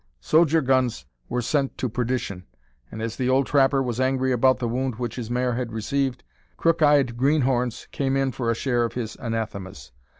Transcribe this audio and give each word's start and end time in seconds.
"Sodger 0.19 0.61
guns" 0.63 1.05
were 1.29 1.43
sent 1.43 1.77
to 1.77 1.87
perdition; 1.87 2.47
and 2.89 3.03
as 3.03 3.17
the 3.17 3.29
old 3.29 3.45
trapper 3.45 3.83
was 3.83 3.99
angry 3.99 4.31
about 4.31 4.57
the 4.57 4.67
wound 4.67 4.95
which 4.95 5.15
his 5.15 5.29
mare 5.29 5.53
had 5.53 5.71
received, 5.71 6.23
"crook 6.57 6.81
eyed 6.81 7.15
greenhorns" 7.17 7.87
came 7.91 8.17
in 8.17 8.31
for 8.31 8.49
a 8.49 8.55
share 8.55 8.83
of 8.83 8.93
his 8.93 9.15
anathemas. 9.17 9.91